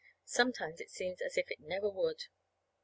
[0.25, 2.23] Sometimes it seems as if it never would!